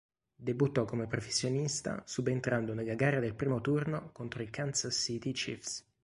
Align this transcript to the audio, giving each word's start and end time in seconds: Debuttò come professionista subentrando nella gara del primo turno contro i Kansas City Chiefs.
Debuttò 0.35 0.83
come 0.83 1.05
professionista 1.05 2.01
subentrando 2.07 2.73
nella 2.73 2.95
gara 2.95 3.19
del 3.19 3.35
primo 3.35 3.61
turno 3.61 4.09
contro 4.13 4.41
i 4.41 4.49
Kansas 4.49 4.95
City 4.95 5.31
Chiefs. 5.31 5.85